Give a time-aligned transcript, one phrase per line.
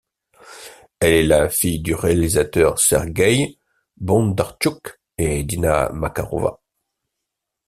[0.99, 3.59] Elle est la fille du réalisateur Sergueï
[3.97, 6.59] Bondartchouk et d'Inna Makarova.